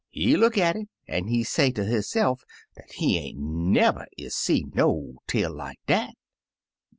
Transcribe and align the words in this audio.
He 0.09 0.35
look 0.35 0.57
at 0.57 0.75
it, 0.75 0.89
an* 1.07 1.27
he 1.27 1.43
say 1.43 1.71
ter 1.71 1.83
hisse*f 1.83 2.43
dat 2.75 2.91
he 2.93 3.19
ain*t 3.19 3.39
never 3.39 4.07
is 4.17 4.33
see 4.35 4.65
no 4.73 5.17
tail 5.27 5.53
like 5.53 5.77
dat. 5.85 6.15